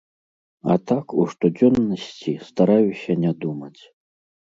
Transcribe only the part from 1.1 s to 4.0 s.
у штодзённасці, стараюся не думаць.